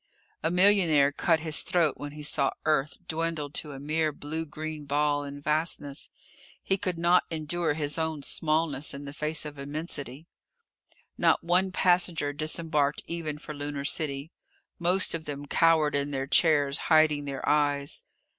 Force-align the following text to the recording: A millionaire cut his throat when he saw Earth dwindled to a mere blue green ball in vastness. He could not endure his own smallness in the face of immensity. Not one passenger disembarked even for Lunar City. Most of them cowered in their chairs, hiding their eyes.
A 0.41 0.49
millionaire 0.49 1.11
cut 1.11 1.41
his 1.41 1.61
throat 1.61 1.93
when 1.95 2.13
he 2.13 2.23
saw 2.23 2.49
Earth 2.65 2.97
dwindled 3.07 3.53
to 3.53 3.73
a 3.73 3.79
mere 3.79 4.11
blue 4.11 4.47
green 4.47 4.85
ball 4.85 5.23
in 5.23 5.39
vastness. 5.39 6.09
He 6.63 6.75
could 6.75 6.97
not 6.97 7.25
endure 7.29 7.75
his 7.75 7.99
own 7.99 8.23
smallness 8.23 8.95
in 8.95 9.05
the 9.05 9.13
face 9.13 9.45
of 9.45 9.59
immensity. 9.59 10.25
Not 11.19 11.43
one 11.43 11.71
passenger 11.71 12.33
disembarked 12.33 13.03
even 13.05 13.37
for 13.37 13.53
Lunar 13.53 13.85
City. 13.85 14.31
Most 14.79 15.13
of 15.13 15.25
them 15.25 15.45
cowered 15.45 15.93
in 15.93 16.09
their 16.09 16.25
chairs, 16.25 16.79
hiding 16.89 17.25
their 17.25 17.47
eyes. 17.47 18.03